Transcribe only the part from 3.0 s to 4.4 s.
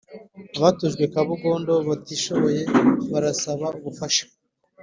barasaba ubufasha